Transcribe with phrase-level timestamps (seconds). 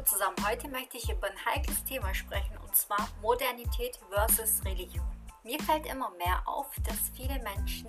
[0.00, 5.04] Hallo zusammen, heute möchte ich über ein heikles Thema sprechen und zwar Modernität versus Religion.
[5.44, 7.86] Mir fällt immer mehr auf, dass viele Menschen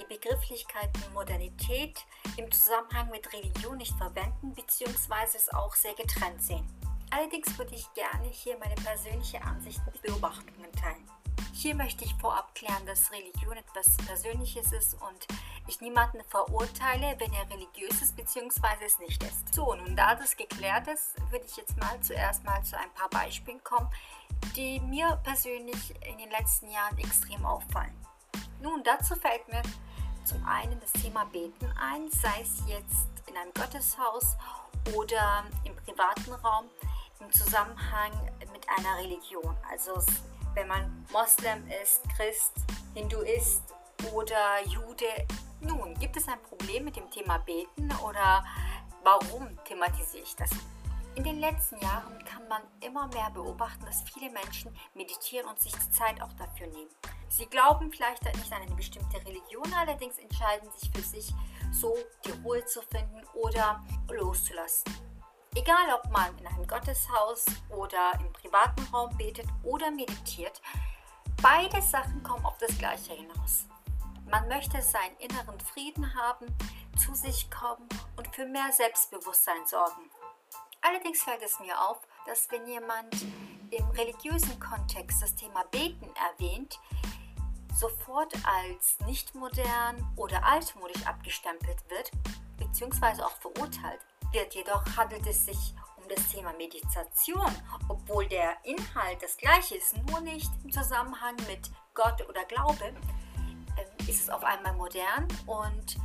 [0.00, 2.00] die Begrifflichkeiten Modernität
[2.38, 5.36] im Zusammenhang mit Religion nicht verwenden bzw.
[5.36, 6.66] es auch sehr getrennt sehen.
[7.10, 11.06] Allerdings würde ich gerne hier meine persönliche Ansicht und Beobachtungen teilen.
[11.56, 15.26] Hier möchte ich vorab klären, dass Religion etwas Persönliches ist und
[15.68, 18.84] ich niemanden verurteile, wenn er religiös ist bzw.
[18.84, 19.54] es nicht ist.
[19.54, 23.08] So, nun da das geklärt ist, würde ich jetzt mal zuerst mal zu ein paar
[23.08, 23.88] Beispielen kommen,
[24.56, 27.96] die mir persönlich in den letzten Jahren extrem auffallen.
[28.60, 29.62] Nun, dazu fällt mir
[30.24, 34.36] zum einen das Thema Beten ein, sei es jetzt in einem Gotteshaus
[34.96, 36.64] oder im privaten Raum
[37.20, 38.10] im Zusammenhang
[38.52, 39.56] mit einer Religion.
[39.70, 39.94] Also
[40.54, 42.52] wenn man Moslem ist, Christ,
[42.94, 43.62] Hinduist
[44.12, 45.26] oder Jude.
[45.60, 48.44] Nun, gibt es ein Problem mit dem Thema Beten oder
[49.02, 50.50] warum thematisiere ich das?
[51.16, 55.72] In den letzten Jahren kann man immer mehr beobachten, dass viele Menschen meditieren und sich
[55.72, 56.90] die Zeit auch dafür nehmen.
[57.28, 61.32] Sie glauben vielleicht nicht an eine bestimmte Religion, allerdings entscheiden sich für sich,
[61.72, 64.92] so die Ruhe zu finden oder loszulassen.
[65.56, 70.60] Egal ob man in einem Gotteshaus oder im privaten Raum betet oder meditiert,
[71.40, 73.66] beide Sachen kommen auf das Gleiche hinaus.
[74.28, 76.46] Man möchte seinen inneren Frieden haben,
[76.96, 80.10] zu sich kommen und für mehr Selbstbewusstsein sorgen.
[80.80, 83.14] Allerdings fällt es mir auf, dass wenn jemand
[83.70, 86.80] im religiösen Kontext das Thema Beten erwähnt,
[87.72, 92.10] sofort als nicht modern oder altmodisch abgestempelt wird,
[92.58, 94.00] beziehungsweise auch verurteilt
[94.34, 94.54] wird.
[94.54, 97.50] Jedoch handelt es sich um das Thema Meditation,
[97.88, 102.92] obwohl der Inhalt das gleiche ist, nur nicht im Zusammenhang mit Gott oder Glaube,
[103.78, 105.96] ähm, ist es auf einmal modern und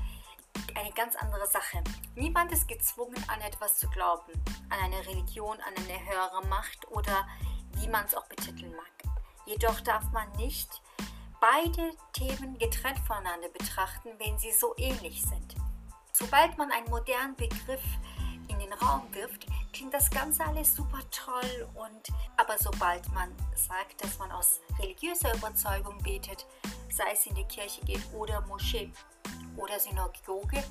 [0.76, 1.84] eine ganz andere Sache.
[2.16, 4.32] Niemand ist gezwungen, an etwas zu glauben,
[4.70, 7.28] an eine Religion, an eine höhere Macht oder
[7.76, 9.14] wie man es auch betiteln mag.
[9.46, 10.82] Jedoch darf man nicht
[11.42, 15.56] beide Themen getrennt voneinander betrachten, wenn sie so ähnlich sind.
[16.12, 17.82] Sobald man einen modernen Begriff
[18.70, 24.18] den Raum wirft, klingt das Ganze alles super toll und aber sobald man sagt, dass
[24.20, 26.46] man aus religiöser Überzeugung betet,
[26.90, 28.92] sei es in die Kirche geht oder Moschee
[29.58, 30.64] oder Synagoge,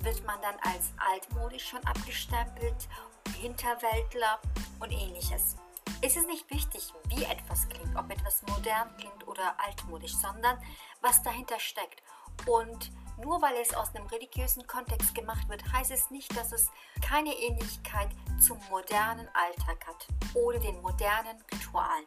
[0.00, 2.88] wird man dann als altmodisch schon abgestempelt,
[3.36, 4.40] Hinterwäldler
[4.80, 5.56] und ähnliches.
[6.00, 10.56] Es ist nicht wichtig, wie etwas klingt, ob etwas modern klingt oder altmodisch, sondern
[11.00, 12.02] was dahinter steckt.
[12.46, 16.70] Und nur weil es aus einem religiösen Kontext gemacht wird, heißt es nicht, dass es
[17.02, 18.08] keine Ähnlichkeit
[18.40, 22.06] zum modernen Alltag hat oder den modernen Ritualen.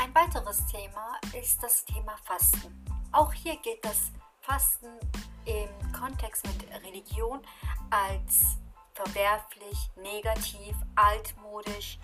[0.00, 2.84] Ein weiteres Thema ist das Thema Fasten.
[3.12, 4.88] Auch hier gilt das Fasten
[5.44, 7.40] im Kontext mit Religion
[7.90, 8.58] als
[8.92, 11.98] verwerflich, negativ, altmodisch,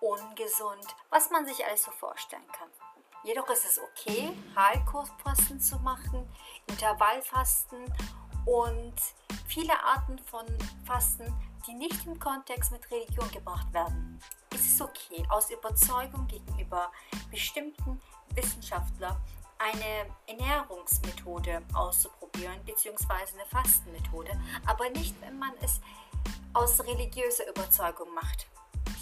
[0.00, 2.68] ungesund, was man sich alles so vorstellen kann.
[3.28, 6.26] Jedoch ist es okay, Heilkursfasten zu machen,
[6.66, 7.84] Intervallfasten
[8.46, 8.94] und
[9.46, 10.46] viele Arten von
[10.86, 11.30] Fasten,
[11.66, 14.18] die nicht im Kontext mit Religion gebracht werden.
[14.54, 16.90] Es ist okay, aus Überzeugung gegenüber
[17.30, 18.00] bestimmten
[18.30, 19.20] Wissenschaftlern
[19.58, 25.82] eine Ernährungsmethode auszuprobieren, beziehungsweise eine Fastenmethode, aber nicht, wenn man es
[26.54, 28.46] aus religiöser Überzeugung macht.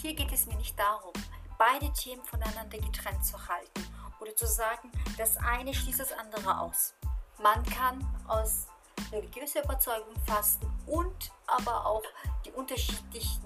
[0.03, 1.13] Hier geht es mir nicht darum,
[1.59, 6.95] beide Themen voneinander getrennt zu halten oder zu sagen, das eine schließt das andere aus.
[7.43, 8.67] Man kann aus
[9.13, 12.03] religiöser Überzeugung fasten und aber auch
[12.45, 13.45] die unterschiedlichen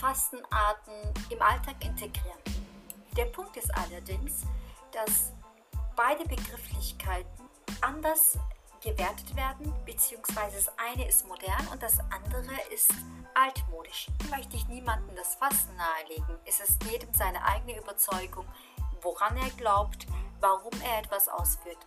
[0.00, 0.94] Fastenarten
[1.30, 2.38] im Alltag integrieren.
[3.16, 4.42] Der Punkt ist allerdings,
[4.92, 5.32] dass
[5.96, 7.48] beide Begrifflichkeiten
[7.80, 8.38] anders
[8.82, 12.90] gewertet werden, beziehungsweise das eine ist modern und das andere ist
[13.34, 14.08] altmodisch.
[14.30, 16.38] Möchte ich niemandem das Fasten nahelegen.
[16.44, 18.46] Es ist jedem seine eigene Überzeugung,
[19.02, 20.06] woran er glaubt,
[20.40, 21.78] warum er etwas ausführt.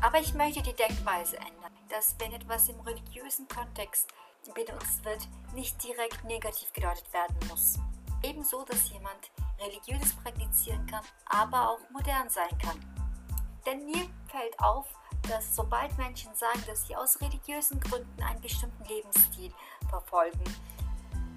[0.00, 4.08] Aber ich möchte die Denkweise ändern, dass wenn etwas im religiösen Kontext
[4.54, 7.78] benutzt wird, nicht direkt negativ gedeutet werden muss.
[8.22, 12.78] Ebenso, dass jemand religiöses praktizieren kann, aber auch modern sein kann.
[13.66, 14.86] Denn mir fällt auf,
[15.28, 19.52] dass sobald Menschen sagen, dass sie aus religiösen Gründen einen bestimmten Lebensstil
[19.90, 20.44] verfolgen,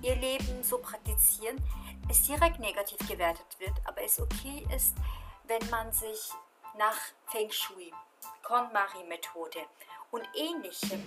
[0.02, 1.58] ihr Leben so praktizieren,
[2.10, 4.96] es direkt negativ gewertet wird, aber es okay ist,
[5.46, 6.32] wenn man sich
[6.78, 7.94] nach Feng Shui,
[8.44, 9.60] KonMari-Methode
[10.12, 11.02] und ähnlichem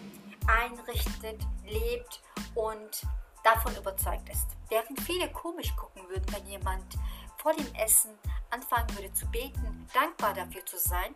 [0.47, 2.23] einrichtet, lebt
[2.55, 3.03] und
[3.43, 4.47] davon überzeugt ist.
[4.69, 6.85] Während viele komisch gucken würden, wenn jemand
[7.37, 8.19] vor dem Essen
[8.51, 11.15] anfangen würde zu beten, dankbar dafür zu sein,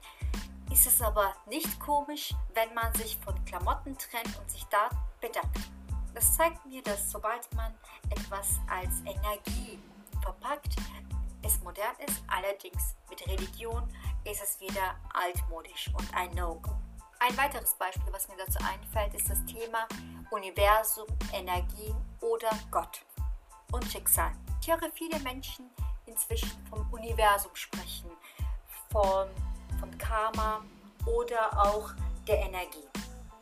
[0.70, 4.90] ist es aber nicht komisch, wenn man sich von Klamotten trennt und sich da
[5.20, 5.58] bedankt.
[6.18, 7.72] Das zeigt mir, dass sobald man
[8.10, 9.78] etwas als Energie
[10.20, 10.74] verpackt,
[11.42, 13.88] es modern ist, allerdings mit Religion
[14.24, 16.72] ist es wieder altmodisch und ein No-Go.
[17.20, 19.86] Ein weiteres Beispiel, was mir dazu einfällt, ist das Thema
[20.32, 23.02] Universum, Energie oder Gott
[23.70, 24.32] und Schicksal.
[24.60, 25.70] Ich höre viele Menschen
[26.06, 28.10] inzwischen vom Universum sprechen,
[28.90, 29.28] von,
[29.78, 30.64] von Karma
[31.06, 31.92] oder auch
[32.26, 32.88] der Energie.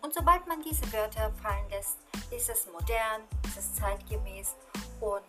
[0.07, 1.99] Und sobald man diese Wörter fallen lässt,
[2.31, 4.55] ist es modern, ist es zeitgemäß
[5.01, 5.25] und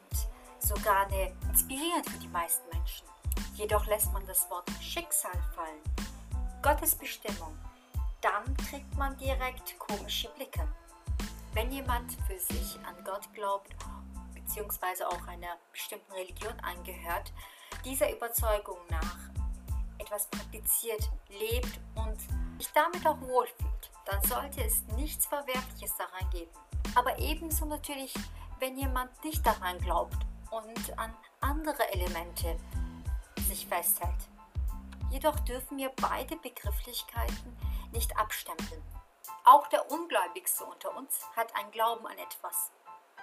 [0.59, 1.11] sogar
[1.49, 3.07] inspirierend für die meisten Menschen.
[3.55, 5.81] Jedoch lässt man das Wort Schicksal fallen,
[6.61, 7.57] Gottes Bestimmung,
[8.21, 10.67] dann kriegt man direkt komische Blicke.
[11.53, 13.75] Wenn jemand für sich an Gott glaubt
[14.35, 15.05] bzw.
[15.05, 17.33] auch einer bestimmten Religion angehört,
[17.83, 19.17] dieser Überzeugung nach
[19.97, 22.19] etwas praktiziert, lebt und
[22.59, 26.51] sich damit auch wohlfühlt, dann sollte es nichts Verwerfliches daran geben.
[26.95, 28.13] Aber ebenso natürlich,
[28.59, 30.17] wenn jemand nicht daran glaubt
[30.49, 32.57] und an andere Elemente
[33.47, 34.29] sich festhält.
[35.11, 37.57] Jedoch dürfen wir beide Begrifflichkeiten
[37.91, 38.81] nicht abstempeln.
[39.45, 42.71] Auch der Ungläubigste unter uns hat einen Glauben an etwas.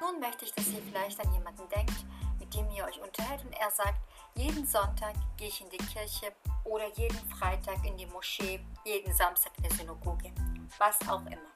[0.00, 2.04] Nun möchte ich, dass ihr vielleicht an jemanden denkt,
[2.38, 4.00] mit dem ihr euch unterhält und er sagt,
[4.36, 6.32] jeden Sonntag gehe ich in die Kirche
[6.64, 10.32] oder jeden Freitag in die Moschee, jeden Samstag in die Synagoge,
[10.78, 11.54] was auch immer.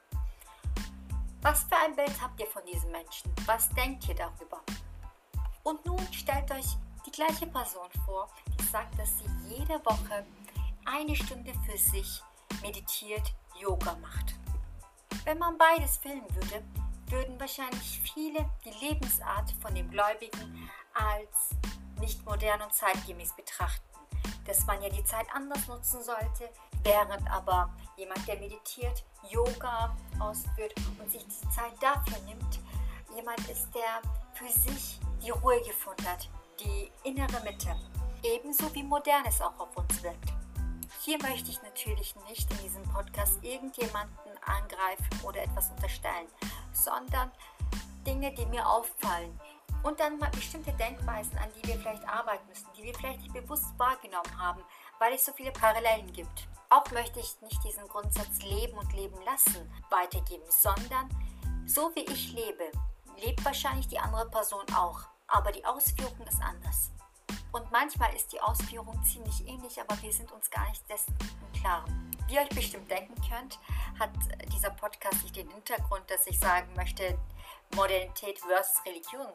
[1.41, 3.31] Was für ein Bild habt ihr von diesem Menschen?
[3.45, 4.61] Was denkt ihr darüber?
[5.63, 10.25] Und nun stellt euch die gleiche Person vor, die sagt, dass sie jede Woche
[10.85, 12.21] eine Stunde für sich
[12.61, 14.35] meditiert, Yoga macht.
[15.23, 16.63] Wenn man beides filmen würde,
[17.07, 21.55] würden wahrscheinlich viele die Lebensart von dem Gläubigen als
[21.99, 23.83] nicht modern und zeitgemäß betrachten,
[24.45, 26.49] dass man ja die Zeit anders nutzen sollte,
[26.83, 32.59] während aber jemand, der meditiert, Yoga ausführt und sich die Zeit dafür nimmt,
[33.15, 34.01] jemand ist, der
[34.33, 36.29] für sich die Ruhe gefunden hat,
[36.59, 37.75] die innere Mitte,
[38.23, 40.33] ebenso wie modern es auch auf uns wirkt.
[41.01, 46.27] Hier möchte ich natürlich nicht in diesem Podcast irgendjemanden angreifen oder etwas unterstellen,
[46.73, 47.31] sondern
[48.05, 49.39] Dinge, die mir auffallen.
[49.83, 53.33] Und dann mal bestimmte Denkweisen, an die wir vielleicht arbeiten müssen, die wir vielleicht nicht
[53.33, 54.61] bewusst wahrgenommen haben,
[54.99, 56.47] weil es so viele Parallelen gibt.
[56.69, 61.09] Auch möchte ich nicht diesen Grundsatz Leben und Leben lassen weitergeben, sondern
[61.65, 62.71] so wie ich lebe,
[63.17, 66.91] lebt wahrscheinlich die andere Person auch, aber die Ausführung ist anders.
[67.51, 71.61] Und manchmal ist die Ausführung ziemlich ähnlich, aber wir sind uns gar nicht dessen im
[71.61, 72.11] Klaren.
[72.27, 73.57] Wie ihr euch bestimmt denken könnt,
[73.99, 74.11] hat
[74.53, 77.17] dieser Podcast nicht den Hintergrund, dass ich sagen möchte,
[77.75, 79.27] Modernität versus Religion,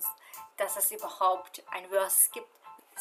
[0.57, 2.49] dass es überhaupt ein Versus gibt,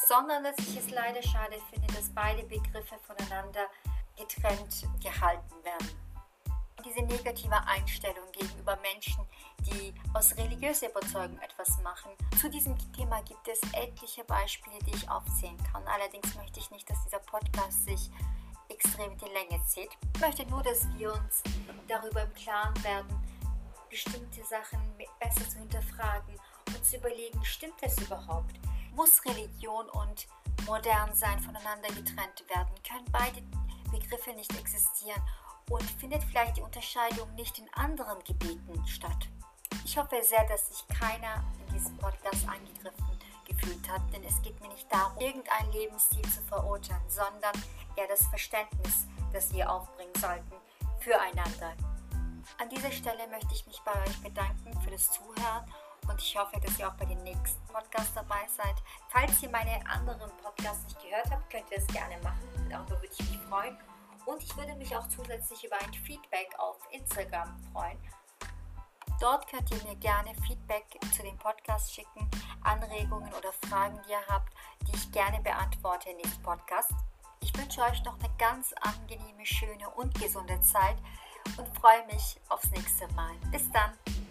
[0.08, 3.68] sondern dass ich es leider schade finde, dass beide Begriffe voneinander
[4.18, 6.04] getrennt gehalten werden
[6.84, 9.26] diese negative Einstellung gegenüber Menschen,
[9.60, 12.12] die aus religiöser Überzeugung etwas machen.
[12.40, 15.86] Zu diesem Thema gibt es etliche Beispiele, die ich aufzählen kann.
[15.88, 18.10] Allerdings möchte ich nicht, dass dieser Podcast sich
[18.70, 19.90] extrem in die Länge zieht.
[20.16, 21.44] Ich möchte nur, dass wir uns
[21.88, 23.08] darüber im Klaren werden,
[23.90, 24.80] bestimmte Sachen
[25.20, 28.56] besser zu hinterfragen und zu überlegen, stimmt es überhaupt?
[28.96, 30.28] Muss Religion und
[30.66, 32.74] modern sein voneinander getrennt werden?
[32.88, 33.42] Können beide
[33.92, 35.22] Begriffe nicht existieren?
[35.70, 39.30] und findet vielleicht die Unterscheidung nicht in anderen Gebieten statt.
[39.86, 43.06] Ich hoffe sehr, dass sich keiner in diesem Podcast angegriffen
[43.46, 47.54] gefühlt hat, denn es geht mir nicht darum, irgendeinen Lebensstil zu verurteilen, sondern
[47.96, 50.56] eher das Verständnis, das wir aufbringen sollten
[51.00, 51.74] füreinander.
[52.60, 55.66] An dieser Stelle möchte ich mich bei euch bedanken für das Zuhören
[56.08, 58.76] und ich hoffe, dass ihr auch bei den nächsten Podcasts dabei seid.
[59.10, 62.48] Falls ihr meine anderen Podcasts nicht gehört habt, könnt ihr das gerne machen.
[62.70, 63.78] Darüber würde ich mich freuen.
[64.26, 68.00] Und ich würde mich auch zusätzlich über ein Feedback auf Instagram freuen.
[69.20, 72.30] Dort könnt ihr mir gerne Feedback zu dem Podcast schicken,
[72.62, 76.92] Anregungen oder Fragen, die ihr habt, die ich gerne beantworte in diesem Podcast.
[77.42, 80.98] Ich wünsche euch noch eine ganz angenehme, schöne und gesunde Zeit
[81.58, 83.36] und freue mich aufs nächste Mal.
[83.52, 84.23] Bis dann!